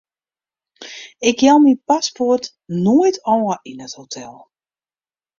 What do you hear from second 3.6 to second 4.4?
yn in hotel.